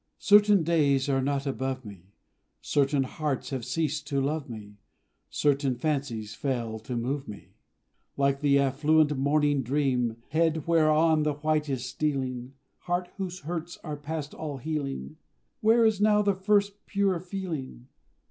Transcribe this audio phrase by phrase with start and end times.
[0.17, 2.15] Certain days are not above me,
[2.59, 4.77] Certain hearts have ceased to love me,
[5.29, 7.49] Certain fancies fail to move me
[8.17, 10.17] Like the affluent morning dream.
[10.29, 15.17] Head whereon the white is stealing, Heart whose hurts are past all healing,
[15.59, 17.85] Where is now the first pure feeling?